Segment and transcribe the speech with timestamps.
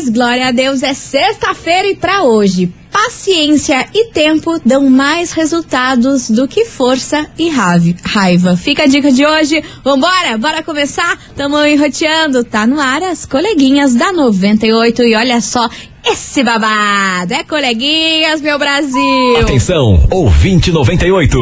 [0.00, 2.72] Ares, glória a Deus, é sexta-feira e pra hoje.
[2.90, 8.56] Paciência e tempo dão mais resultados do que força e raiva.
[8.56, 9.62] Fica a dica de hoje.
[9.84, 11.18] Vambora, bora começar?
[11.36, 12.42] Tamo enroteando.
[12.42, 15.68] Tá no ar as coleguinhas da 98 e olha só
[16.04, 17.34] esse babado.
[17.34, 19.36] É coleguinhas, meu Brasil.
[19.40, 21.38] Atenção, ouvinte 98.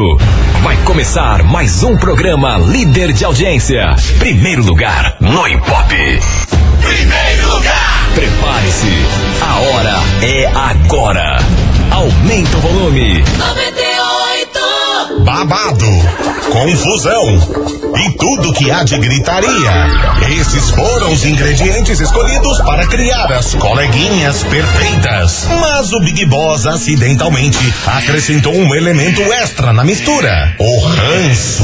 [0.61, 3.95] Vai começar mais um programa líder de audiência.
[4.19, 6.58] Primeiro lugar no Ibope.
[6.89, 8.09] Primeiro lugar.
[8.15, 9.05] Prepare-se.
[9.41, 11.37] A hora é agora.
[11.91, 13.23] Aumenta o volume.
[13.37, 15.23] 98.
[15.23, 15.85] Babado,
[16.51, 19.87] confusão e tudo que há de gritaria.
[20.39, 25.45] Esses foram os ingredientes escolhidos para criar as coleguinhas perfeitas.
[25.61, 31.63] Mas o Big Boss acidentalmente acrescentou um elemento extra na mistura: o ranço.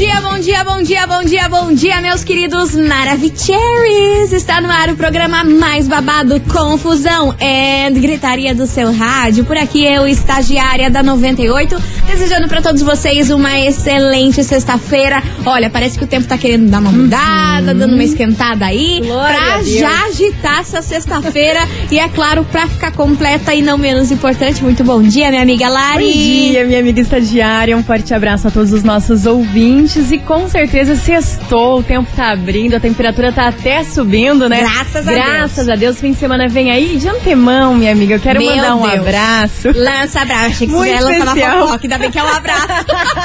[0.00, 4.32] Bom dia, bom dia, bom dia, bom dia, bom dia, meus queridos Maravicheries!
[4.32, 9.44] Está no ar o programa mais babado, confusão e gritaria do seu rádio.
[9.44, 15.22] Por aqui eu, estagiária da 98, desejando para todos vocês uma excelente sexta-feira.
[15.44, 17.78] Olha, parece que o tempo tá querendo dar uma mudada, uhum.
[17.78, 22.92] dando uma esquentada aí, Glória pra já agitar essa sexta-feira e é claro, pra ficar
[22.92, 24.64] completa e não menos importante.
[24.64, 26.06] Muito bom dia, minha amiga Lari.
[26.06, 27.76] Bom dia, minha amiga estagiária.
[27.76, 32.30] Um forte abraço a todos os nossos ouvintes e com certeza sextou, o tempo tá
[32.30, 34.60] abrindo, a temperatura tá até subindo, né?
[34.60, 35.24] Graças a Deus.
[35.24, 36.96] Graças a Deus, fim de semana vem aí.
[36.96, 39.00] De antemão, minha amiga, eu quero Meu mandar um Deus.
[39.00, 39.68] abraço.
[39.74, 41.66] Lança abraço, Muito especial.
[41.66, 42.66] fofoca, ainda bem que é um abraço.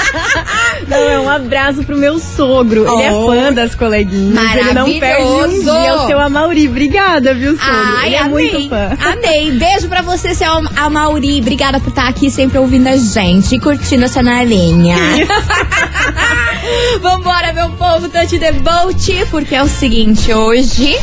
[0.88, 2.85] Não, é um abraço pro meu sogro.
[2.88, 2.94] Oh.
[2.94, 3.27] Ele é oh.
[3.27, 4.56] fã das coleguinhas.
[4.56, 6.67] Ele não perde um dia o seu Amauri.
[6.67, 7.97] Obrigada, viu, sogro?
[7.97, 8.97] Ai, Ele é amei, muito fã.
[9.00, 9.51] Amei.
[9.51, 11.40] Beijo pra você, seu Amauri.
[11.41, 14.97] Obrigada por estar aqui sempre ouvindo a gente e curtindo essa navinha.
[17.02, 20.98] Vambora, meu povo, Tante Debolt, porque é o seguinte, hoje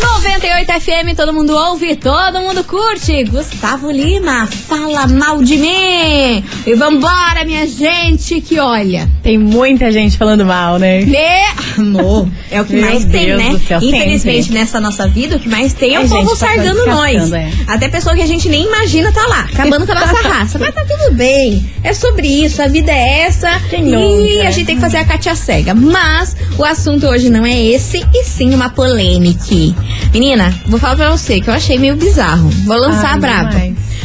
[0.00, 3.24] 98 FM, todo mundo ouve, todo mundo curte.
[3.24, 6.44] Gustavo Lima, fala mal de mim.
[6.66, 9.08] E vambora, minha gente, que olha.
[9.22, 11.00] Tem muita gente falando mal, né?
[11.02, 11.18] Me...
[11.78, 13.60] Amor, é o que Meu mais Deus tem, né?
[13.66, 14.58] céu, Infelizmente, sempre.
[14.58, 17.32] nessa nossa vida, o que mais tem é o povo tá sargando nós.
[17.32, 17.50] é.
[17.66, 20.58] Até pessoa que a gente nem imagina tá lá, acabando com a nossa raça.
[20.58, 21.70] Mas tá tudo bem.
[21.82, 23.50] É sobre isso, a vida é essa.
[23.70, 24.48] Quem e nunca?
[24.48, 25.74] a gente tem que fazer a Katia cega.
[25.74, 29.40] Mas o assunto hoje não é esse, e sim uma polêmica.
[30.12, 32.48] Menina, vou falar pra você que eu achei meio bizarro.
[32.66, 33.62] Vou lançar Ah, a braba.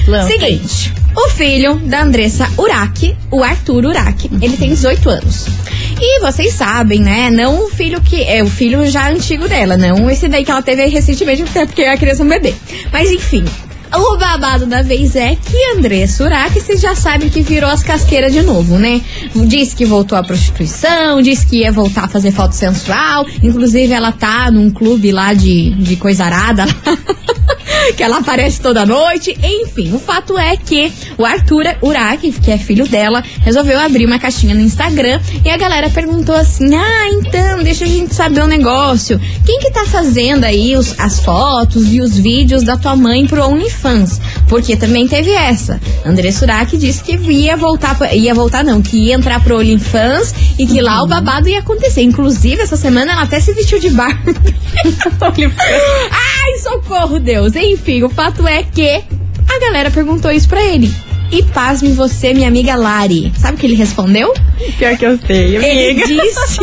[0.07, 0.27] Lança.
[0.27, 5.47] Seguinte, o filho da Andressa Urach, o Arthur Urach, ele tem 18 anos.
[5.99, 7.29] E vocês sabem, né?
[7.31, 8.21] Não o filho que.
[8.23, 11.97] É o filho já antigo dela, não esse daí que ela teve recentemente, porque a
[11.97, 12.53] criança é um bebê.
[12.91, 13.45] Mas enfim.
[13.97, 18.33] O babado da vez é que André Surak, vocês já sabem que virou as casqueiras
[18.33, 19.01] de novo, né?
[19.47, 23.25] Disse que voltou à prostituição, disse que ia voltar a fazer foto sensual.
[23.41, 26.65] Inclusive, ela tá num clube lá de, de coisa arada.
[27.95, 29.37] que ela aparece toda noite.
[29.41, 34.19] Enfim, o fato é que o Arthur Uraki, que é filho dela, resolveu abrir uma
[34.19, 38.47] caixinha no Instagram e a galera perguntou assim: Ah, então, deixa a gente saber um
[38.47, 39.19] negócio.
[39.45, 43.47] Quem que tá fazendo aí os, as fotos e os vídeos da tua mãe pro
[43.47, 44.19] OnlyFans?
[44.47, 45.79] Porque também teve essa.
[46.05, 50.65] André Surak disse que ia voltar, ia voltar não, que ia entrar pro OnlyFans e
[50.65, 52.01] que lá o babado ia acontecer.
[52.01, 54.21] Inclusive, essa semana ela até se vestiu de bar.
[56.11, 57.55] Ai, socorro, Deus.
[57.55, 59.03] Enfim, o fato é que
[59.53, 60.91] a galera perguntou isso pra ele.
[61.31, 63.33] E pasme você, minha amiga Lari.
[63.37, 64.31] Sabe o que ele respondeu?
[64.77, 65.67] Pior que eu sei, amiga.
[65.67, 66.59] Ele disse,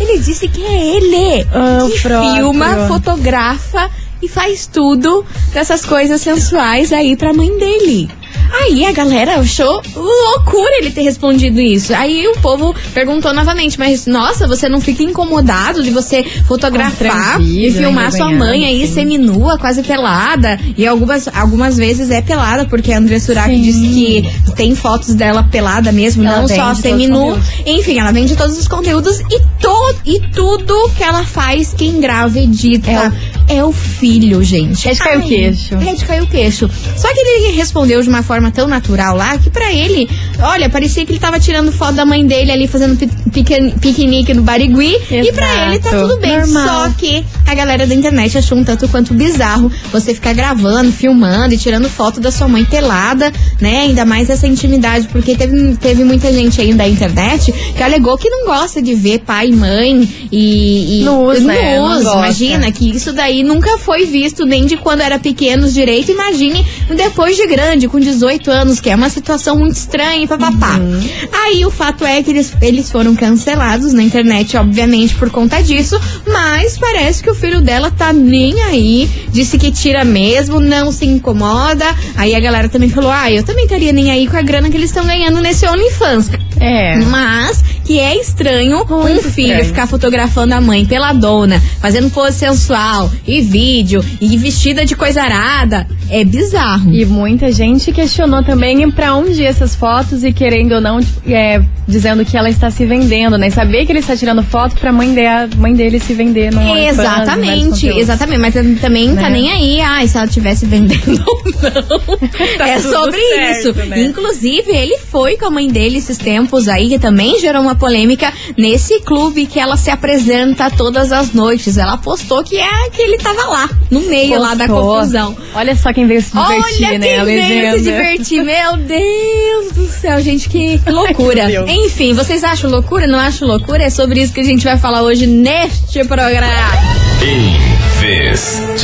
[0.00, 2.34] ele disse que é ele Ah, que próprio.
[2.34, 3.90] filma, fotografa
[4.22, 8.08] e faz tudo dessas coisas sensuais aí pra mãe dele.
[8.52, 11.94] Aí a galera achou loucura ele ter respondido isso.
[11.94, 17.46] Aí o povo perguntou novamente, mas nossa, você não fica incomodado de você fotografar e
[17.46, 18.94] Constrangido, filmar sua mãe aí sim.
[18.94, 20.58] seminua, quase pelada?
[20.76, 25.42] E algumas, algumas vezes é pelada, porque a André Surak disse que tem fotos dela
[25.44, 27.38] pelada mesmo, Ela não só seminu.
[27.64, 32.38] Enfim, ela vende todos os conteúdos e, to e tudo que ela faz, quem grava
[32.38, 33.12] e edita.
[33.48, 34.88] É o, filho, gente.
[34.88, 35.74] É de cair o queixo.
[35.76, 36.68] É de cair o queixo.
[36.96, 40.08] Só que ele respondeu de uma forma tão natural lá que pra ele,
[40.40, 44.34] olha, parecia que ele tava tirando foto da mãe dele ali fazendo pi- pique- piquenique
[44.34, 44.96] no Barigui.
[45.10, 46.08] E pra ele tá Exato.
[46.08, 46.38] tudo bem.
[46.38, 46.66] Normal.
[46.66, 51.54] Só que a galera da internet achou um tanto quanto bizarro você ficar gravando, filmando
[51.54, 53.82] e tirando foto da sua mãe pelada, né?
[53.82, 58.28] Ainda mais essa intimidade, porque teve, teve muita gente aí da internet que alegou que
[58.28, 61.00] não gosta de ver pai e mãe e.
[61.00, 61.76] e Nus, né?
[61.76, 66.10] Imagina que isso daí nunca foi visto nem de quando era pequenos direito.
[66.10, 66.64] Imagine
[66.94, 70.76] depois de grande, com 18 anos, que é uma situação muito estranha e papapá.
[70.76, 71.00] Uhum.
[71.32, 75.98] Aí o fato é que eles, eles foram cancelados na internet, obviamente, por conta disso,
[76.26, 81.04] mas parece que o filho dela tá nem aí, disse que tira mesmo, não se
[81.04, 81.86] incomoda.
[82.16, 84.76] Aí a galera também falou: ah, eu também estaria nem aí com a grana que
[84.76, 86.30] eles estão ganhando nesse OnlyFans.
[86.60, 86.96] É.
[86.96, 89.64] Mas que é estranho um Muito filho estranho.
[89.64, 95.22] ficar fotografando a mãe pela dona, fazendo pose sensual e vídeo e vestida de coisa
[95.22, 95.86] arada.
[96.10, 96.92] É bizarro.
[96.92, 101.62] E muita gente questionou também pra onde essas fotos e querendo ou não, tipo, é,
[101.86, 103.48] dizendo que ela está se vendendo, né?
[103.48, 106.60] E saber que ele está tirando foto pra mãe, de, mãe dele se vender no
[106.60, 107.98] vários Exatamente, conteúdos.
[108.02, 108.38] exatamente.
[108.40, 109.30] Mas também tá Né?
[109.30, 112.16] nem aí, ai, se ela estivesse vendendo ou não.
[112.58, 113.88] Tá é sobre certo, isso.
[113.88, 114.02] né?
[114.02, 118.32] Inclusive, ele foi com a mãe dele esses tempos aí, que também gerou uma polêmica
[118.56, 121.76] nesse clube que ela se apresenta todas as noites.
[121.78, 124.94] Ela postou que é que ele tava lá, no meio lá da Postou.
[124.96, 125.36] confusão.
[125.54, 127.06] Olha só quem veio se divertir, Olha né?
[127.06, 127.78] quem a veio legenda.
[127.78, 128.42] se divertir.
[128.44, 131.46] Meu Deus do céu, gente, que loucura.
[131.70, 133.06] Enfim, vocês acham loucura?
[133.06, 133.84] Não acham loucura?
[133.84, 136.46] É sobre isso que a gente vai falar hoje neste programa.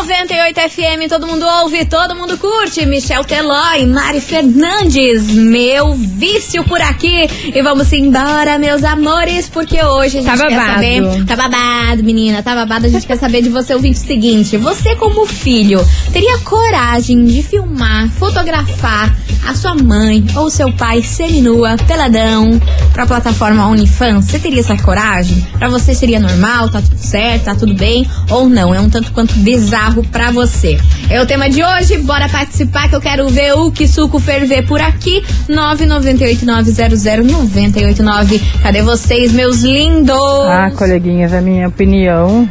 [0.00, 2.86] 98 FM, todo mundo ouve, todo mundo curte.
[2.86, 7.28] Michel Teló e Mari Fernandes, meu vício por aqui.
[7.54, 11.24] E vamos embora, meus amores, porque hoje a gente tá quer saber.
[11.26, 12.86] Tá babado, menina, tá babado.
[12.86, 18.08] A gente quer saber de você o seguinte: você, como filho, teria coragem de filmar,
[18.08, 19.14] fotografar
[19.46, 22.58] a sua mãe ou seu pai seminua, peladão,
[22.94, 24.24] pra plataforma OnlyFans?
[24.24, 25.46] Você teria essa coragem?
[25.58, 28.08] Pra você seria normal, tá tudo certo, tá tudo bem?
[28.30, 28.74] Ou não?
[28.74, 30.78] É um tanto quanto bizarro pra você.
[31.08, 34.66] É o tema de hoje, bora participar que eu quero ver o que suco ferver
[34.66, 35.22] por aqui.
[35.48, 38.40] 998900989.
[38.62, 40.16] Cadê vocês, meus lindos?
[40.48, 42.48] Ah, coleguinhas, a minha opinião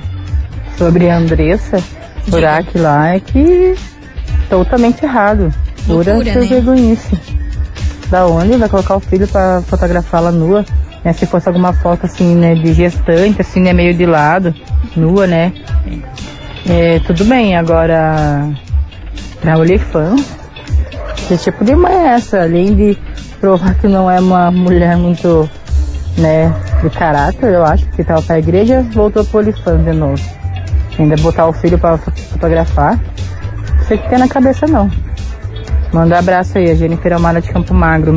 [0.77, 1.83] sobre a Andressa
[2.27, 3.75] Burak lá é que
[4.49, 5.53] totalmente errado.
[5.85, 6.47] Pura Loucura, né?
[6.47, 7.17] vergonhice.
[8.09, 10.65] Da onde vai colocar o filho pra fotografá-la nua?
[11.03, 14.53] Né, se fosse alguma foto assim, né, de gestante, assim, né, meio de lado,
[14.95, 15.53] nua, né?
[16.67, 18.47] É, tudo bem, agora
[19.41, 20.37] pra OnlyFans,
[21.27, 22.41] que tipo de mãe é essa?
[22.41, 22.97] Além de
[23.39, 25.49] provar que não é uma mulher muito,
[26.17, 30.21] né, de caráter, eu acho, que tava pra igreja, voltou pro OnlyFans de novo.
[30.97, 32.99] Ainda botar o filho pra fo- fotografar,
[33.77, 34.91] não sei o que tem na cabeça não.
[35.93, 38.15] Manda um abraço aí, a Jennifer Almara de Campo Magro.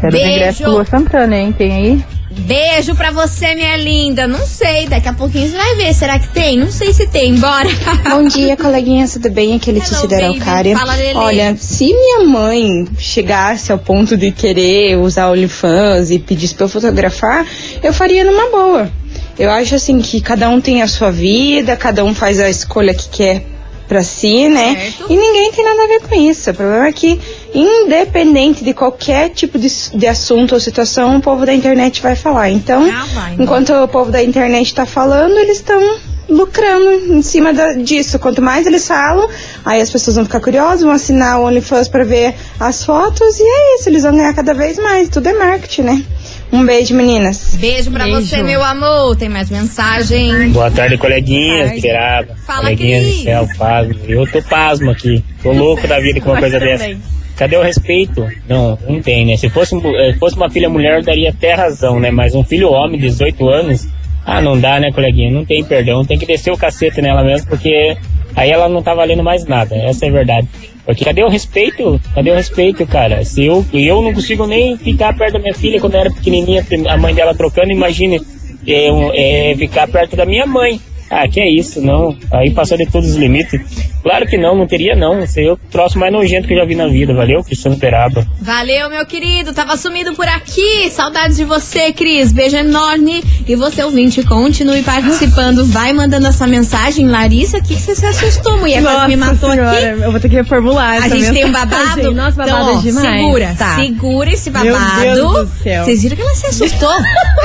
[0.00, 0.28] Quero Beijo.
[0.30, 1.52] ingresso pro Lua Santana, hein?
[1.56, 2.04] Tem aí?
[2.30, 4.26] Beijo pra você, minha linda.
[4.26, 5.94] Não sei, daqui a pouquinho você vai ver.
[5.94, 6.58] Será que tem?
[6.58, 7.34] Não sei se tem.
[7.36, 7.68] Bora.
[8.10, 9.56] Bom dia, coleguinhas, tudo bem?
[9.56, 10.16] Aqui é Letícia Hello, da.
[10.16, 10.78] Araucária.
[10.78, 11.14] Fala, Lelê.
[11.14, 16.68] Olha, se minha mãe chegasse ao ponto de querer usar OnlyFans e pedisse pra eu
[16.68, 17.46] fotografar,
[17.82, 18.90] eu faria numa boa.
[19.38, 22.92] Eu acho assim que cada um tem a sua vida, cada um faz a escolha
[22.92, 23.57] que quer
[23.88, 24.74] pra si, né?
[24.92, 25.12] Certo.
[25.12, 26.50] E ninguém tem nada a ver com isso.
[26.50, 27.18] O problema é que,
[27.54, 32.50] independente de qualquer tipo de, de assunto ou situação, o povo da internet vai falar.
[32.50, 33.36] Então, Ah, vai, né?
[33.40, 35.80] enquanto o povo da internet tá falando, eles estão
[36.28, 38.18] lucrando em cima da- disso.
[38.18, 39.28] Quanto mais eles falam,
[39.64, 43.42] aí as pessoas vão ficar curiosas, vão assinar o OnlyFans pra ver as fotos e
[43.42, 45.08] é isso, eles vão ganhar cada vez mais.
[45.08, 46.04] Tudo é marketing, né?
[46.52, 47.54] Um beijo, meninas.
[47.56, 48.22] Beijo pra Beijo.
[48.22, 49.16] você, meu amor.
[49.16, 50.48] Tem mais mensagem?
[50.50, 52.34] Boa tarde, coleguinhas Piraba.
[52.46, 53.16] Fala, coleguinhas Cris.
[53.18, 53.94] do céu, pasmo.
[54.08, 55.22] Eu tô pasmo aqui.
[55.42, 56.84] Tô louco da vida com uma coisa dessa.
[56.84, 57.02] também.
[57.36, 58.26] Cadê o respeito?
[58.48, 59.36] Não, não tem, né?
[59.36, 62.10] Se fosse, um- eh, fosse uma filha mulher, eu daria até razão, né?
[62.10, 63.86] Mas um filho homem, 18 anos,
[64.30, 65.30] ah, não dá, né, coleguinha?
[65.30, 66.04] Não tem perdão.
[66.04, 67.96] Tem que descer o cacete nela mesmo, porque
[68.36, 69.74] aí ela não tá valendo mais nada.
[69.74, 70.46] Essa é a verdade.
[70.84, 71.98] Porque cadê o respeito?
[72.14, 73.24] Cadê o respeito, cara?
[73.24, 76.62] Se eu, eu não consigo nem ficar perto da minha filha quando eu era pequenininha,
[76.88, 78.20] a mãe dela trocando, imagine
[78.66, 80.78] eu, é, ficar perto da minha mãe.
[81.10, 82.16] Ah, que é isso, não.
[82.30, 83.60] Aí passou de todos os limites.
[84.02, 85.26] Claro que não, não teria não.
[85.26, 87.12] Seria o troço mais nojento que eu já vi na vida.
[87.14, 88.26] Valeu, Cristiano Peraba.
[88.40, 89.52] Valeu, meu querido.
[89.52, 90.88] Tava sumido por aqui.
[90.90, 92.30] Saudades de você, Cris.
[92.32, 93.22] Beijo enorme.
[93.46, 95.64] E você, ouvinte, continue participando.
[95.66, 97.06] Vai mandando essa mensagem.
[97.08, 98.82] Larissa, o que você se assustou, mulher?
[98.82, 100.02] Quase Nossa me matou senhora, aqui.
[100.02, 101.68] eu vou ter que reformular essa A gente tem um mensagem.
[101.70, 102.12] babado.
[102.14, 103.20] Nossa, babado então, ó, é demais.
[103.20, 103.76] Segura, Tá.
[103.76, 105.00] segura esse Meu babado.
[105.02, 105.84] Deus do céu.
[105.84, 106.92] Vocês viram que ela se assustou?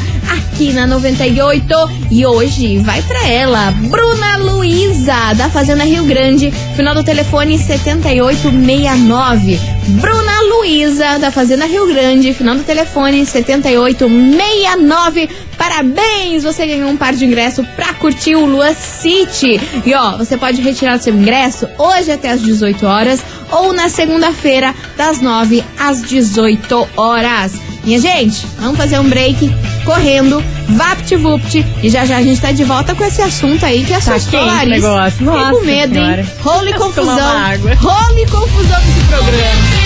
[0.55, 1.67] aqui na 98.
[2.09, 9.59] E hoje vai pra ela, Bruna Luiza, da Fazenda Rio Grande, final do telefone 7869.
[9.87, 15.29] Bruna Luiza, da Fazenda Rio Grande, final do telefone 7869.
[15.57, 16.43] Parabéns!
[16.43, 19.59] Você ganhou um par de ingresso pra curtir o Lua City.
[19.85, 23.21] E ó, você pode retirar seu ingresso hoje até às 18 horas
[23.51, 27.53] ou na segunda-feira, das 9 às 18 horas.
[27.83, 29.53] Minha gente, vamos fazer um break
[29.85, 33.93] correndo, vapt-vupt, e já já a gente tá de volta com esse assunto aí que
[33.93, 34.69] assustou quente a o Larissa.
[34.75, 35.25] negócio.
[35.25, 36.21] Nossa com medo, Senhora.
[36.21, 36.27] hein?
[36.41, 37.15] Role confusão.
[37.79, 39.85] Role confusão nesse programa.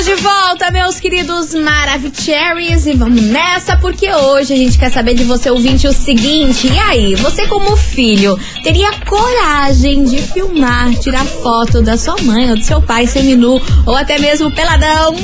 [0.00, 5.12] Estamos de volta, meus queridos Maravicheries, e vamos nessa porque hoje a gente quer saber
[5.12, 11.26] de você ouvinte o seguinte: e aí, você como filho teria coragem de filmar, tirar
[11.26, 15.14] foto da sua mãe ou do seu pai seminu ou até mesmo peladão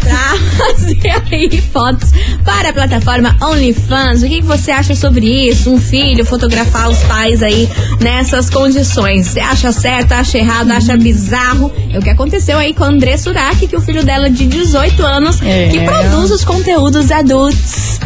[0.00, 2.10] pra fazer aí fotos
[2.44, 4.22] para a plataforma OnlyFans?
[4.22, 5.70] O que, que você acha sobre isso?
[5.70, 7.68] Um filho fotografar os pais aí
[8.00, 9.28] nessas condições?
[9.28, 11.72] Você acha certo, acha errado, acha bizarro?
[11.92, 15.04] É o que aconteceu aí com a André Surak, que o filho dela de 18
[15.04, 15.68] anos, É.
[15.68, 17.98] que produz os conteúdos adultos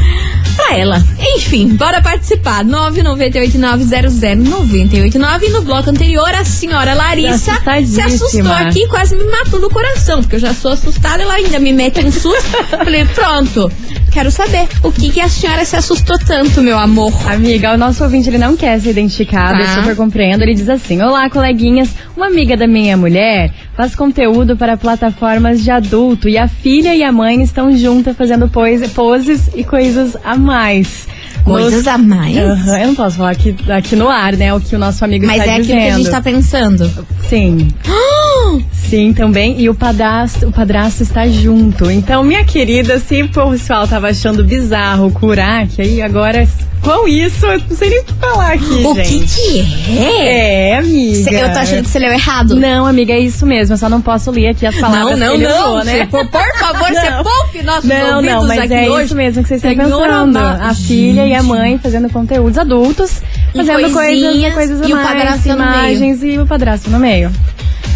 [0.57, 1.05] pra ela.
[1.37, 2.65] Enfim, bora participar.
[2.65, 7.53] 998900989 e no bloco anterior a senhora Larissa
[7.87, 11.59] se assustou aqui, quase me matou do coração, porque eu já sou assustada, ela ainda
[11.59, 12.49] me mete um susto.
[12.71, 13.71] Falei, pronto,
[14.13, 17.13] quero saber o que que a senhora se assustou tanto, meu amor.
[17.31, 19.71] Amiga, o nosso ouvinte ele não quer ser identificado, Tá.
[19.71, 20.43] eu super compreendo.
[20.43, 21.91] Ele diz assim: Olá, coleguinhas.
[22.17, 27.03] Uma amiga da minha mulher faz conteúdo para plataformas de adulto e a filha e
[27.03, 31.07] a mãe estão juntas fazendo pose- poses e coisas a mais.
[31.45, 32.37] Coisas a mais?
[32.37, 34.53] Aham, eu não posso falar aqui, aqui no ar, né?
[34.53, 35.81] O que o nosso amigo Mas está é aquilo dizendo.
[35.81, 37.07] que a gente tá pensando.
[37.29, 37.69] Sim.
[38.73, 39.61] Sim, também.
[39.61, 41.91] E o padrasto, o padrasto está junto.
[41.91, 46.47] Então, minha querida, se o pessoal tava achando bizarro curar, que aí agora,
[46.81, 49.35] com isso, eu não sei nem o que falar aqui, O que gente.
[49.41, 50.71] que é?
[50.71, 51.31] É, amiga.
[51.33, 52.57] Eu tô achando que você leu errado.
[52.57, 53.75] Não, amiga, é isso mesmo.
[53.75, 55.61] Eu só não posso ler aqui as Não, palavras não, que ele não.
[55.71, 56.07] usou, né?
[56.07, 57.23] Por, por favor, você Não.
[57.25, 59.05] poupe nossos Não, ouvidos não, mas aqui é hoje.
[59.07, 60.39] isso mesmo que vocês estão pensando.
[60.39, 63.21] A filha e a mãe fazendo conteúdos adultos,
[63.55, 65.69] fazendo coisas, coisinhas, coisas a e o mais, padrasto no meio.
[65.71, 67.31] imagens e o padrasto no meio.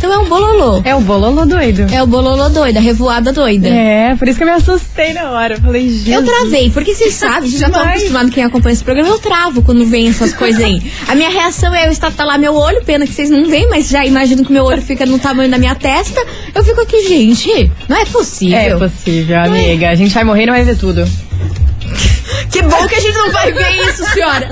[0.02, 0.82] Então é um bololô.
[0.84, 1.86] É o bololô doido.
[1.94, 3.68] É o bololô doido, a revoada doida.
[3.68, 5.54] É, por isso que eu me assustei na hora.
[5.54, 6.10] Eu falei, gente.
[6.10, 8.00] Eu travei, porque vocês sabem, vocês já estão Demais.
[8.00, 10.82] acostumados quem acompanha esse programa, eu travo quando vem essas coisas aí.
[11.06, 14.04] A minha reação é eu estatalar meu olho, pena que vocês não veem, mas já
[14.04, 16.20] imagino que meu olho fica no tamanho da minha testa.
[16.52, 18.58] Eu fico aqui, gente, não é possível.
[18.58, 19.88] É possível, amiga.
[19.90, 21.04] A gente vai morrer e não vai ver tudo.
[22.52, 24.48] Que bom que a gente não vai ver isso, senhora.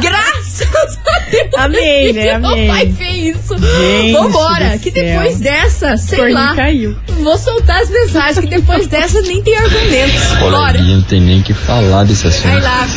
[0.00, 1.48] Graças a Deus.
[1.56, 2.22] Amei, a né?
[2.32, 3.56] gente Não vai ver isso.
[3.56, 5.04] Gente Vambora, que céu.
[5.04, 6.54] depois dessa, sei Corninho lá.
[6.56, 6.96] caiu.
[7.22, 10.20] Vou soltar as mensagens, que depois dessa nem tem argumentos.
[10.40, 10.82] Bora.
[10.82, 12.62] Não tem nem que falar desse Vai assunto.
[12.64, 12.88] lá.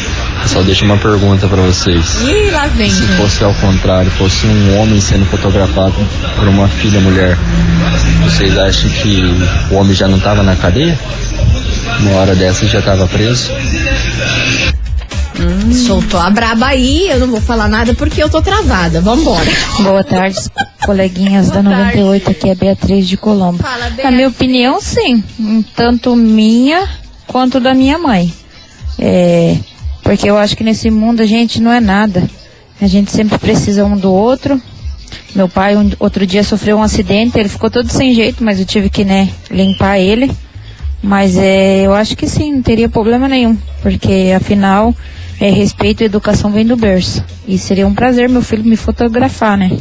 [0.47, 2.17] Só deixa uma pergunta pra vocês.
[2.23, 2.89] Ih, lá vem.
[2.89, 5.95] Se fosse ao contrário, fosse um homem sendo fotografado
[6.35, 7.37] por uma filha mulher,
[8.23, 9.21] vocês acham que
[9.71, 10.97] o homem já não tava na cadeia?
[11.99, 13.51] Uma hora dessa já tava preso?
[15.73, 19.01] Soltou a braba aí, eu não vou falar nada porque eu tô travada.
[19.01, 19.45] Vambora.
[19.81, 20.37] Boa tarde,
[20.85, 23.61] coleguinhas da 98, aqui é Beatriz de Colombo.
[23.63, 25.23] Fala, Na minha opinião, sim,
[25.75, 26.87] tanto minha
[27.27, 28.33] quanto da minha mãe.
[28.99, 29.57] É,
[30.03, 32.27] porque eu acho que nesse mundo a gente não é nada.
[32.81, 34.61] A gente sempre precisa um do outro.
[35.35, 38.65] Meu pai um- outro dia sofreu um acidente, ele ficou todo sem jeito, mas eu
[38.65, 40.31] tive que, né, limpar ele.
[41.01, 44.95] Mas é, eu acho que sim, não teria problema nenhum, porque afinal,
[45.39, 47.23] é, respeito e educação vem do berço.
[47.47, 49.77] E seria um prazer meu filho me fotografar, né?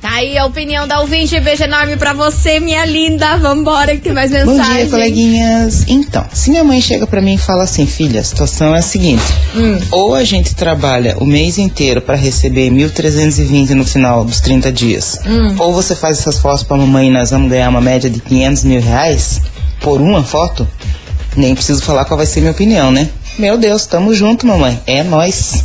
[0.00, 1.38] Tá aí a opinião da ouvinte.
[1.40, 3.36] Beijo enorme pra você, minha linda.
[3.36, 4.76] Vambora que tem mais Bom mensagem.
[4.76, 5.84] dia, coleguinhas.
[5.88, 8.82] Então, se minha mãe chega pra mim e fala assim, filha, a situação é a
[8.82, 9.22] seguinte:
[9.54, 9.78] Hum.
[9.90, 15.18] ou a gente trabalha o mês inteiro pra receber 1.320 no final dos 30 dias,
[15.26, 15.54] Hum.
[15.58, 18.64] ou você faz essas fotos pra mamãe e nós vamos ganhar uma média de 500
[18.64, 19.42] mil reais
[19.82, 20.66] por uma foto,
[21.36, 23.10] nem preciso falar qual vai ser minha opinião, né?
[23.38, 24.80] Meu Deus, tamo junto, mamãe.
[24.86, 25.64] É nós.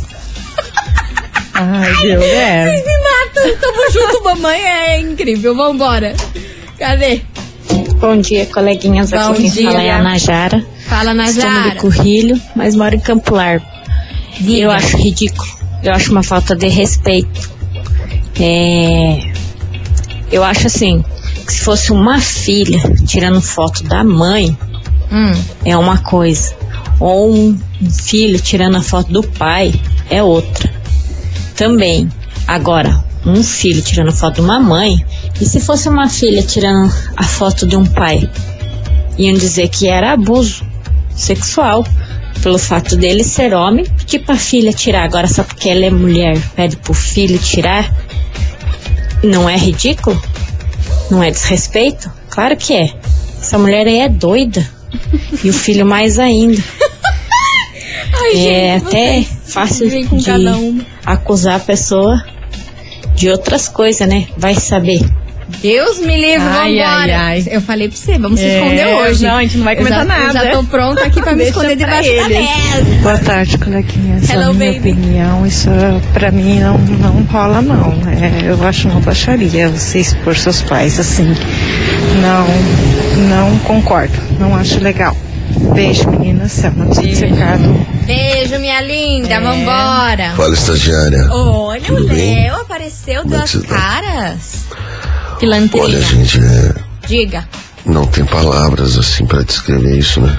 [1.54, 2.64] Ai, Deus, é.
[2.70, 3.60] Vocês me matam.
[3.60, 4.60] Tamo junto, mamãe.
[4.62, 5.54] É incrível.
[5.54, 6.14] Vambora.
[6.78, 7.22] Cadê?
[7.98, 9.10] Bom dia, coleguinhas.
[9.10, 9.70] Bom Aqui quem dia.
[9.70, 10.64] fala é a Najara.
[10.86, 11.76] Fala, Estou no Najara.
[11.80, 13.64] Currilho, mas moro em Campo Largo.
[14.40, 14.62] Diga.
[14.62, 15.48] Eu acho ridículo.
[15.82, 17.50] Eu acho uma falta de respeito.
[18.38, 19.18] É...
[20.30, 21.02] Eu acho assim,
[21.46, 24.56] que se fosse uma filha tirando foto da mãe,
[25.10, 25.32] Hum.
[25.64, 26.54] é uma coisa.
[26.98, 27.58] Ou um
[27.90, 29.74] filho tirando a foto do pai,
[30.10, 30.72] é outra.
[31.54, 32.08] Também.
[32.46, 34.96] Agora, um filho tirando foto de uma mãe,
[35.40, 38.28] e se fosse uma filha tirando a foto de um pai?
[39.18, 40.64] Iam dizer que era abuso
[41.14, 41.84] sexual.
[42.42, 45.04] Pelo fato dele ser homem, pedir pra filha tirar.
[45.04, 47.90] Agora, só porque ela é mulher, pede pro filho tirar.
[49.24, 50.22] Não é ridículo?
[51.10, 52.10] Não é desrespeito?
[52.28, 52.94] Claro que é.
[53.40, 54.68] Essa mulher aí é doida.
[55.42, 56.62] E o filho mais ainda.
[58.34, 60.84] Ai, é gente, até fácil de cada uma.
[61.04, 62.22] acusar a pessoa
[63.14, 64.26] de outras coisas, né?
[64.36, 65.00] Vai saber.
[65.62, 66.92] Deus me livre, Ai, vambora.
[66.92, 67.44] ai, ai.
[67.48, 69.24] Eu falei pra você, vamos se É, esconder hoje.
[69.24, 70.50] não, a gente não vai Eu já- comentar Eu já nada.
[70.56, 72.84] tô pronta aqui pra me esconder debaixo da mesa.
[73.00, 74.28] Boa tarde, coleguinhas.
[74.28, 74.90] Hello, a minha baby.
[74.90, 75.68] opinião, isso
[76.12, 77.92] pra mim não, não rola não.
[78.10, 81.32] É, eu acho uma baixaria você expor seus pais assim.
[82.20, 84.14] Não, não concordo.
[84.40, 85.16] Não acho legal.
[85.74, 86.50] Beijo, meninas.
[86.52, 87.86] Selma do Cercado.
[88.06, 90.32] Beijo, minha linda, vambora.
[90.36, 91.28] Fala, estagiária.
[91.32, 92.36] Olha, o Tudo bem?
[92.44, 93.74] Léo apareceu, Como é que as você tá?
[93.76, 94.64] caras.
[95.38, 95.84] Pilantrina.
[95.84, 96.74] Olha, gente, é,
[97.06, 97.46] Diga.
[97.84, 100.38] não tem palavras assim pra descrever isso, né?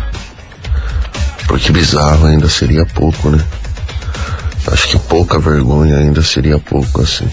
[1.47, 3.43] Porque bizarro ainda seria pouco, né?
[4.71, 7.27] Acho que pouca vergonha ainda seria pouco, assim.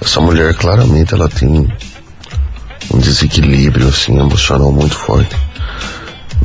[0.00, 1.70] Essa mulher, claramente, ela tem
[2.92, 5.34] um desequilíbrio, assim, emocional muito forte.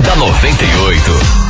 [0.02, 1.45] da 98.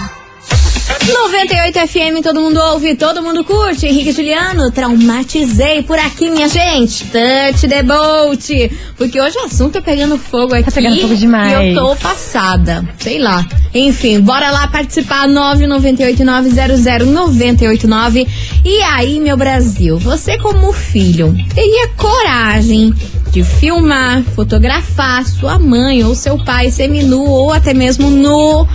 [1.12, 3.86] 98 FM, todo mundo ouve, todo mundo curte.
[3.86, 7.04] Henrique Juliano, traumatizei por aqui, minha gente.
[7.04, 8.70] Touch the boat.
[8.96, 10.70] Porque hoje o assunto tá pegando fogo aqui.
[10.70, 11.52] pegando fogo demais.
[11.52, 12.84] E eu tô passada.
[12.98, 13.46] Sei lá.
[13.72, 15.28] Enfim, bora lá participar.
[15.28, 18.26] 998900989.
[18.64, 22.92] E aí, meu Brasil, você como filho, teria coragem
[23.30, 28.66] de filmar, fotografar sua mãe ou seu pai seminu ou até mesmo nu,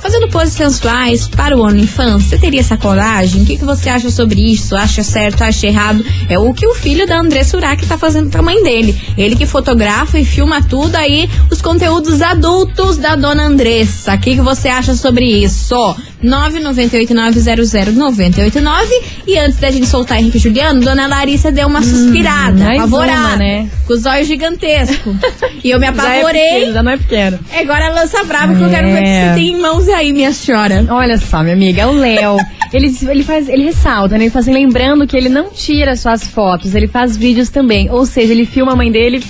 [0.00, 2.24] fazendo poses sensuais para o OnlyFans?
[2.24, 3.42] Você teria essa coragem?
[3.42, 4.76] O que, que você acha sobre isso?
[4.76, 6.04] Acha certo, acha errado?
[6.28, 8.98] É o que o filho da André Surak tá fazendo pra mãe dele.
[9.16, 14.14] Ele que fotografa e filma tudo aí, os conteúdos adultos da dona Andressa.
[14.14, 15.96] O que, que você acha sobre isso?
[16.24, 18.88] 998900989
[19.26, 23.36] e antes da gente soltar Henrique Juliano, Dona Larissa deu uma suspirada, Hum, apavorada, uma,
[23.36, 23.68] né?
[23.86, 25.14] com os olhos gigantescos.
[25.62, 26.42] e eu me Já é apavorei.
[26.54, 27.38] pequeno, já não é pequeno.
[27.60, 29.28] Agora lança brava que eu quero ver o que É.
[29.28, 30.84] você tem em mãos aí, minha senhora.
[30.90, 32.36] Olha só, minha amiga, é o Léo.
[32.72, 34.24] Ele, ele faz, ele ressalta, né?
[34.24, 37.88] Ele faz assim, lembrando que ele não tira suas fotos, ele faz vídeos também.
[37.90, 39.22] Ou seja, ele filma a mãe dele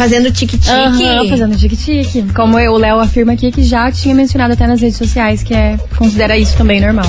[0.00, 0.70] Fazendo tique-tique.
[0.70, 2.22] Aham, fazendo tique-tique.
[2.34, 5.52] Como eu- o Léo afirma aqui que já tinha mencionado até nas redes sociais, que
[5.52, 7.04] é considera isso também normal.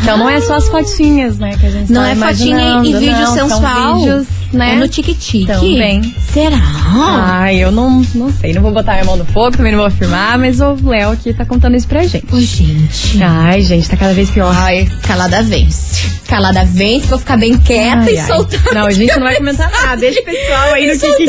[0.00, 2.92] Então não é só as fotinhas, né, que a gente Não tá é fotinha e-
[2.94, 3.60] vídeo não, sensual.
[3.60, 4.72] São vídeos, né?
[4.72, 5.46] É no tique-tique.
[5.46, 6.02] Também.
[6.32, 6.58] Será?
[6.60, 9.86] Ai, eu não, não sei, não vou botar minha mão no fogo, também não vou
[9.86, 12.24] afirmar, mas o Léo aqui tá contando isso pra gente.
[12.32, 13.22] Ô, gente.
[13.22, 14.54] Ai, gente, tá cada vez pior.
[14.56, 16.08] Ai, calada vence.
[16.28, 18.26] Calada vence, vou ficar bem quieta Ai, e ai.
[18.26, 18.74] soltar.
[18.74, 19.96] Não, a gente não vai comentar nada.
[20.00, 21.28] Deixa o pessoal aí no de vocês.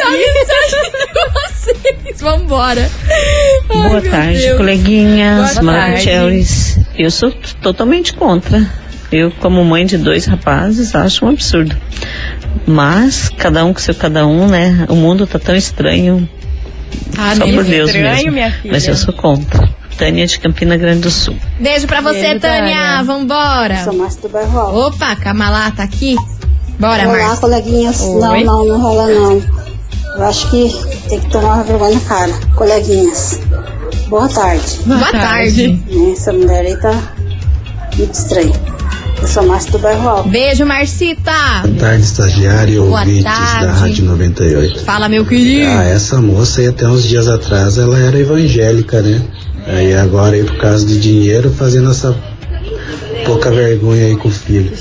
[2.22, 2.90] Vambora.
[3.70, 4.58] Ai, Boa tarde, Deus.
[4.58, 5.54] coleguinhas.
[5.54, 6.80] Boa Maravicheries.
[6.96, 7.32] Eu sou
[7.62, 8.66] totalmente contra.
[9.12, 11.76] Eu, como mãe de dois rapazes, acho um absurdo.
[12.66, 14.86] Mas, cada um com seu cada um, né?
[14.90, 16.28] O mundo tá tão estranho.
[17.18, 18.32] Ah, Só por Deus estranho, mesmo.
[18.32, 18.74] minha filha.
[18.74, 19.68] Mas eu sou contra.
[19.98, 21.36] Tânia de Campina Grande do Sul.
[21.60, 22.76] Beijo pra você, Beijo, Tânia.
[22.76, 23.04] Tânia.
[23.04, 23.84] Vambora.
[23.84, 24.78] Sou Márcia do Bairro Alto.
[24.96, 26.16] Opa, Camalá tá aqui?
[26.80, 27.38] Bora, Olá, Márcia.
[27.38, 28.02] coleguinhas.
[28.02, 28.20] Oi.
[28.20, 29.42] Não, não, não rola não.
[30.18, 30.70] Eu acho que
[31.10, 32.34] tem que tomar uma vergonha na cara.
[32.56, 33.40] Coleguinhas.
[34.08, 34.80] Boa tarde.
[34.86, 35.78] Boa Boa tarde.
[35.88, 36.12] tarde.
[36.12, 36.94] Essa mulher aí tá
[37.98, 38.52] muito estranha.
[39.26, 40.30] Sou Márcia do Bairro Alto.
[40.30, 41.32] Beijo, Marcita.
[41.64, 43.66] Boa tarde, estagiário e Boa ouvintes tarde.
[43.66, 44.84] da Rádio 98.
[44.84, 45.72] Fala, meu querido.
[45.72, 49.22] Ah, essa moça aí até uns dias atrás ela era evangélica, né?
[49.68, 52.16] Aí agora aí por causa do dinheiro fazendo essa
[53.26, 54.74] pouca vergonha aí com o filho.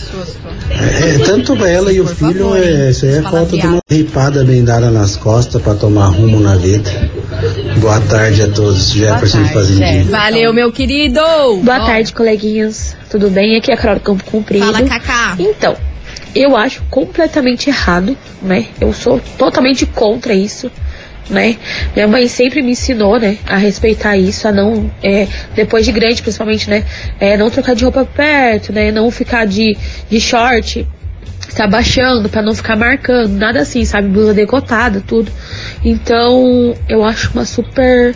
[0.71, 4.43] É, é, tanto ela e o filho, é, isso aí é falta de uma ripada
[4.45, 6.91] bem dada nas costas pra tomar rumo na vida.
[7.81, 10.05] Boa tarde a todos, Jefferson de Fazendinha.
[10.05, 11.19] Valeu, meu querido.
[11.63, 12.95] Boa Ó, tarde, coleguinhas.
[13.09, 13.57] Tudo bem?
[13.57, 14.67] Aqui é a Carol do Campo Comprido.
[14.67, 15.35] Fala, Cacá.
[15.39, 15.75] Então,
[16.35, 18.67] eu acho completamente errado, né?
[18.79, 20.71] Eu sou totalmente contra isso.
[21.31, 21.57] Né?
[21.95, 26.21] Minha mãe sempre me ensinou, né, a respeitar isso, a não, é, depois de grande
[26.23, 26.85] principalmente, né,
[27.21, 29.79] é, não trocar de roupa perto, né, não ficar de,
[30.11, 30.85] de short,
[31.51, 35.31] se abaixando para não ficar marcando, nada assim, sabe, blusa decotada, tudo.
[35.85, 38.15] Então, eu acho uma super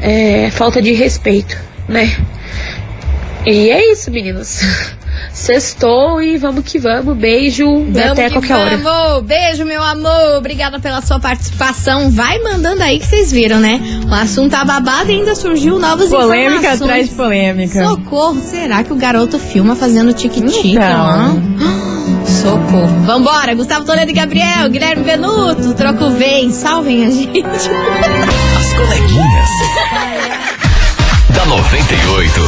[0.00, 1.56] é, falta de respeito,
[1.88, 2.14] né?
[3.44, 4.60] E é isso, meninos.
[5.32, 7.16] Sextou e vamos que vamos.
[7.16, 8.76] Beijo Vamos até que qualquer hora.
[8.78, 9.24] vamos.
[9.26, 10.36] Beijo, meu amor.
[10.38, 12.10] Obrigada pela sua participação.
[12.10, 13.80] Vai mandando aí que vocês viram, né?
[14.10, 16.82] O assunto tá babado e ainda surgiu novas Polêmica informações.
[16.82, 17.84] atrás de polêmica.
[17.84, 20.72] Socorro, será que o garoto filma fazendo tique-tique?
[20.72, 21.06] Então.
[21.60, 21.75] hã?
[22.46, 22.86] Socorro.
[23.04, 27.42] Vambora, Gustavo Toledo e Gabriel, Guilherme Venuto, troco vem, salvem a gente.
[27.42, 29.48] As coleguinhas.
[31.34, 32.40] da 98.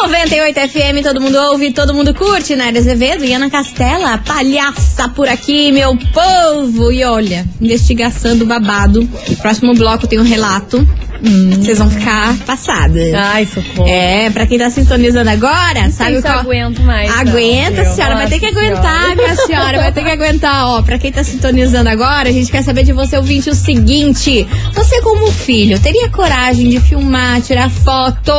[0.00, 5.28] 98 FM, todo mundo ouve, todo mundo curte, Nádia Azevedo e Ana Castela, palhaça por
[5.28, 6.90] aqui, meu povo.
[6.90, 9.06] E olha, investigação do babado.
[9.42, 10.88] Próximo bloco tem um relato.
[11.22, 13.14] Vocês vão ficar passadas.
[13.14, 13.88] Ai, socorro.
[13.88, 16.38] É, pra quem tá sintonizando agora, sabe sei o se eu qual...
[16.40, 17.92] aguento mais, não, Aguenta, viu?
[17.94, 19.14] senhora, vai ter que Nossa aguentar, Senhora.
[19.14, 20.66] minha senhora, vai ter que aguentar.
[20.66, 24.46] Ó, pra quem tá sintonizando agora, a gente quer saber de você, ouvinte, o seguinte.
[24.74, 28.32] Você como filho, teria coragem de filmar, tirar foto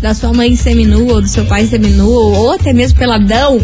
[0.00, 3.58] da sua mãe seminua ou do seu pai seminua ou até mesmo peladão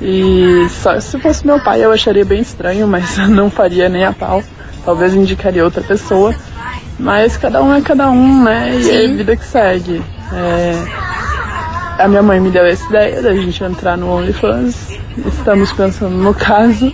[0.00, 4.04] E só se fosse meu pai eu acharia bem estranho, mas eu não faria nem
[4.04, 4.42] a pau.
[4.84, 6.34] Talvez indicaria outra pessoa.
[6.98, 8.70] Mas cada um é cada um, né?
[8.74, 9.16] E é Sim.
[9.16, 10.02] vida que segue.
[10.32, 10.84] É,
[11.98, 14.98] A minha mãe me deu essa ideia da gente entrar no OnlyFans.
[15.26, 16.92] Estamos pensando no caso.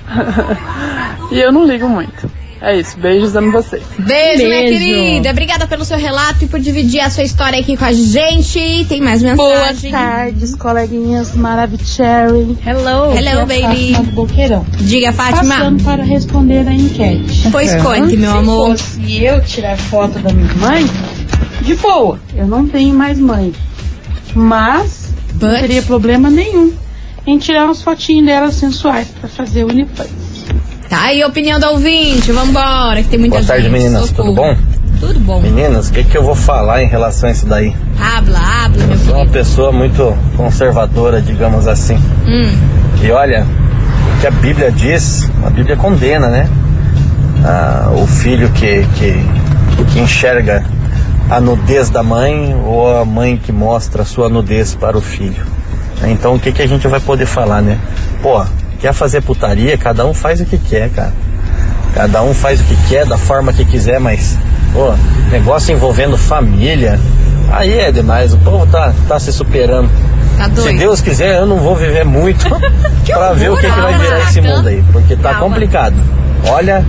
[1.31, 2.31] e eu não ligo muito.
[2.61, 3.83] É isso, beijos dando vocês.
[3.99, 5.31] Beijo, minha querida.
[5.31, 8.87] Obrigada pelo seu relato e por dividir a sua história aqui com a gente.
[8.88, 9.91] Tem mais mensagem?
[9.91, 12.57] Boa tarde, coleguinhas Maravicherry.
[12.65, 13.12] Hello.
[13.17, 13.95] Hello, baby.
[13.95, 14.67] Fátima do Boqueirão.
[14.79, 15.57] Diga, Fátima.
[15.57, 17.49] Passando para responder a enquete.
[17.51, 18.79] Pois conte, meu Se amor.
[18.79, 20.88] fosse eu tirar foto da minha mãe,
[21.62, 22.21] de boa.
[22.37, 23.53] Eu não tenho mais mãe.
[24.35, 26.73] Mas não teria problema nenhum
[27.27, 30.11] em tirar umas fotinhas dela sensuais para fazer o OnlyFans.
[30.88, 32.33] Tá aí a opinião do ouvinte.
[32.33, 33.73] Vambora, que tem muita Boa tarde, gente.
[33.73, 34.09] meninas.
[34.09, 34.29] Socorro.
[34.29, 34.57] Tudo bom?
[35.01, 35.40] Tudo bom.
[35.40, 37.75] Meninas, o que, que eu vou falar em relação a isso daí?
[37.99, 41.97] Habla, habla, meu Sou uma pessoa muito conservadora, digamos assim.
[42.27, 42.53] Hum.
[43.03, 43.47] E olha,
[44.16, 46.49] o que a Bíblia diz, a Bíblia condena, né?
[47.45, 49.14] Ah, o filho que, que,
[49.92, 50.64] que enxerga
[51.33, 55.42] a nudez da mãe ou a mãe que mostra a sua nudez para o filho.
[56.05, 57.79] Então o que, que a gente vai poder falar, né?
[58.21, 58.45] Pô,
[58.79, 61.14] quer fazer putaria, cada um faz o que quer, cara.
[61.95, 64.37] Cada um faz o que quer, da forma que quiser, mas,
[64.75, 64.92] pô,
[65.31, 67.01] negócio envolvendo família,
[67.51, 68.35] aí é demais.
[68.35, 69.88] O povo tá, tá se superando.
[70.37, 70.77] Tá Se.
[70.77, 72.47] Deus quiser, eu não vou viver muito
[73.09, 75.97] pra ver o que, que vai virar esse mundo aí, porque tá complicado.
[76.48, 76.85] Olha,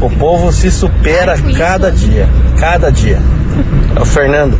[0.00, 3.18] o povo se supera cada dia, cada dia.
[3.94, 4.58] É o Fernando,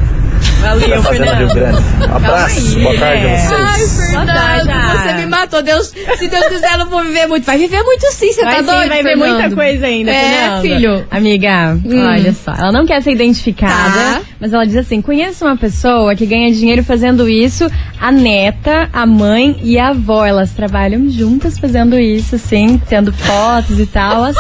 [0.61, 1.39] Valeu, Fazenda Fernando.
[1.39, 1.83] Rio Grande.
[2.11, 3.35] Um abraço, aí, boa tarde né?
[3.35, 4.01] a vocês.
[4.01, 5.63] Ai, Fernando, você me matou.
[5.63, 5.87] Deus,
[6.19, 7.45] se Deus quiser, eu não vou viver muito.
[7.45, 9.41] Vai viver muito sim, você Vai tá sim, doido, vai ver Fernando?
[9.41, 10.63] muita coisa ainda, É, Fernando.
[10.63, 11.07] filho.
[11.11, 12.07] Amiga, Hum.
[12.07, 14.21] olha só, ela não quer ser identificada, Tá.
[14.41, 17.67] mas ela diz assim: conheço uma pessoa que ganha dinheiro fazendo isso,
[18.01, 20.25] a neta, a mãe e a avó.
[20.27, 24.25] Elas trabalham juntas fazendo isso, sim, tendo fotos e tal.
[24.25, 24.37] As,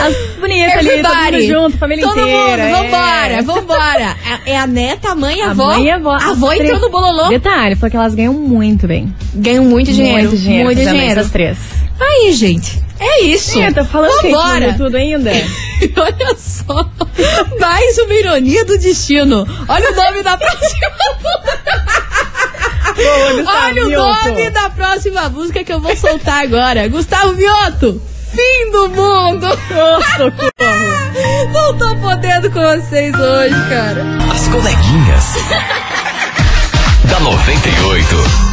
[0.00, 2.38] as bonitas ali, todo junto, família Todo inteira.
[2.40, 2.70] mundo, é.
[2.70, 4.16] vambora, vambora.
[4.46, 5.66] É, é a neta, a mãe, a, A avó.
[5.66, 6.12] mãe a avó.
[6.12, 7.28] A avó as entrou no bololô.
[7.28, 9.12] Detalhe, falou que elas ganham muito bem.
[9.34, 10.28] Ganham muito dinheiro.
[10.28, 10.64] Muito dinheiro.
[10.64, 11.20] Muito dinheiro.
[11.20, 11.58] Essas três.
[12.00, 12.80] Aí, gente.
[13.00, 13.58] É isso.
[13.58, 14.74] Eu tô falando Vambora.
[14.76, 15.30] tudo ainda.
[15.96, 16.90] Olha só.
[17.60, 19.46] Mais uma ironia do destino.
[19.68, 20.88] Olha o nome da próxima
[23.46, 26.88] Olha o nome da próxima música que eu vou soltar agora.
[26.88, 28.00] Gustavo Mioto.
[28.30, 29.46] Fim do mundo.
[31.52, 34.04] Não tô podendo com vocês hoje, cara.
[34.32, 35.34] As coleguinhas.
[37.10, 38.47] da 98.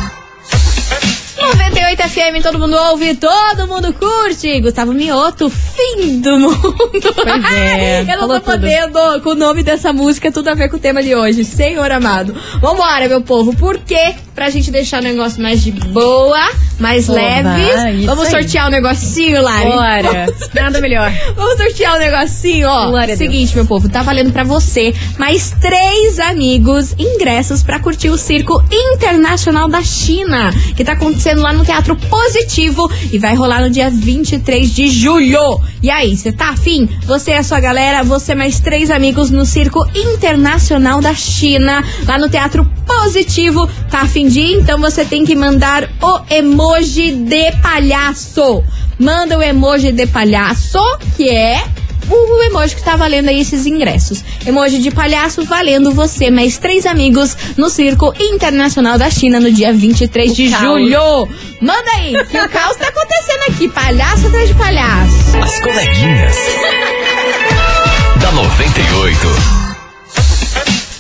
[1.54, 4.60] 98 FM, todo mundo ouve, todo mundo curte.
[4.62, 6.76] Gustavo Mioto, fim do mundo.
[7.14, 8.42] Pois é, Eu não tô tudo.
[8.42, 11.44] podendo com o nome dessa música, tudo a ver com o tema de hoje.
[11.46, 12.36] Senhor amado.
[12.60, 13.56] Vambora, meu povo.
[13.56, 14.16] Por quê?
[14.34, 18.06] Pra gente deixar o negócio mais de boa, mais Oba, leve.
[18.06, 18.32] Vamos aí.
[18.32, 19.70] sortear o negocinho, Lari.
[19.70, 20.26] Bora.
[20.54, 21.10] Nada melhor.
[21.36, 22.88] Vamos sortear o negocinho, ó.
[22.90, 23.18] Glória a Deus.
[23.18, 28.62] Seguinte, meu povo, tá valendo pra você mais três amigos ingressos pra curtir o Circo
[28.70, 33.90] Internacional da China, que tá acontecendo lá no Teatro Positivo e vai rolar no dia
[33.90, 35.60] 23 de julho.
[35.82, 36.90] E aí, você tá afim?
[37.06, 42.18] Você e a sua galera, você mais três amigos no Circo Internacional da China, lá
[42.18, 43.70] no Teatro Positivo.
[43.90, 44.60] Tá afim de ir?
[44.60, 48.64] Então você tem que mandar o emoji de palhaço.
[48.98, 50.80] Manda o emoji de palhaço,
[51.18, 51.64] que é
[52.10, 54.24] o emoji que tá valendo aí esses ingressos.
[54.46, 59.74] Emoji de palhaço valendo você, mais três amigos no Circo Internacional da China no dia
[59.74, 60.64] 23 de caos.
[60.64, 61.28] julho.
[61.62, 63.70] Manda aí, que o caos tá acontecendo aqui.
[63.70, 65.38] Palhaço atrás de palhaço.
[65.42, 66.36] As coleguinhas.
[68.22, 69.55] da 98.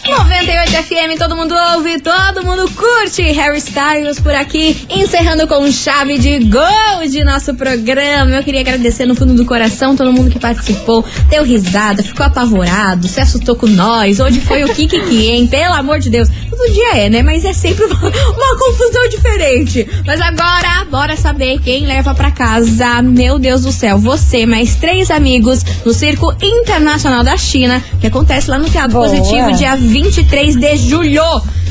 [0.07, 3.23] 98 FM, todo mundo ouve, todo mundo curte.
[3.31, 8.31] Harry Styles por aqui, encerrando com chave de gol de nosso programa.
[8.31, 13.07] Eu queria agradecer no fundo do coração todo mundo que participou, deu risada, ficou apavorado,
[13.07, 14.19] se assustou com nós.
[14.19, 15.47] Hoje foi o Kiki, hein?
[15.47, 16.29] Pelo amor de Deus.
[16.49, 17.23] Todo dia é, né?
[17.23, 19.87] Mas é sempre uma, uma confusão diferente.
[20.05, 23.01] Mas agora, bora saber quem leva pra casa.
[23.01, 28.51] Meu Deus do céu, você, mais três amigos no Circo Internacional da China, que acontece
[28.51, 29.09] lá no Teatro Boa.
[29.09, 31.23] Positivo, dia 23 de julho.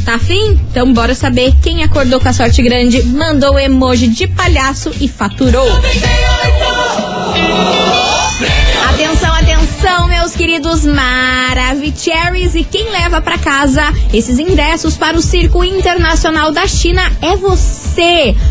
[0.03, 0.59] Tá afim?
[0.71, 5.69] Então bora saber quem acordou com a sorte grande, mandou emoji de palhaço e faturou.
[8.89, 12.55] Atenção, atenção, meus queridos Maravicheries.
[12.55, 17.84] E quem leva pra casa esses ingressos para o Circo Internacional da China é você,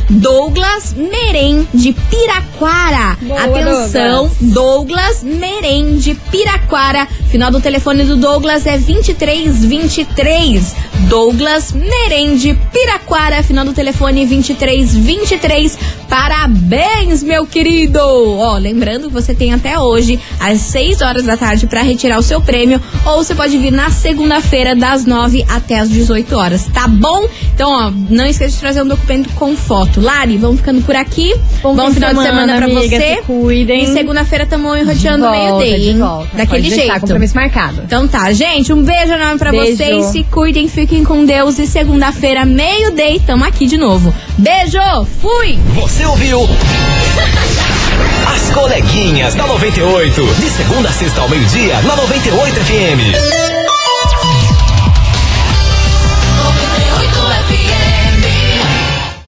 [0.09, 3.17] Douglas Merem de Piraquara.
[3.21, 7.07] Boa, atenção, Douglas Merem de Piraquara.
[7.29, 10.75] Final do telefone do Douglas é 2323.
[11.07, 13.43] Douglas Merem de Piraquara.
[13.43, 15.77] Final do telefone 2323.
[16.09, 17.99] Parabéns, meu querido!
[17.99, 22.21] Ó, lembrando que você tem até hoje, às 6 horas da tarde, para retirar o
[22.21, 22.79] seu prêmio.
[23.05, 27.27] Ou você pode vir na segunda-feira, das 9 até as 18 horas, tá bom?
[27.55, 29.99] Então, ó, não esqueça de trazer um documento com foto.
[29.99, 31.33] Lari, vamos ficando por aqui.
[31.63, 33.15] Bom, de final de semana, semana pra amiga, você.
[33.15, 33.83] se cuidem.
[33.83, 35.93] E segunda-feira estamos enroteando meio-dia, de.
[36.37, 36.99] Daquele Pode jeito.
[36.99, 37.81] compromisso marcado.
[37.85, 39.77] Então tá, gente, um beijo enorme pra Beijo.
[39.77, 40.05] vocês.
[40.07, 41.57] Se cuidem, fiquem com Deus.
[41.57, 44.13] E segunda-feira, meio-day, tamo aqui de novo.
[44.37, 44.79] Beijo,
[45.19, 45.57] fui!
[45.73, 46.41] Você ouviu?
[48.31, 50.21] As coleguinhas da 98.
[50.39, 53.52] De segunda a sexta ao meio-dia, na 98 FM.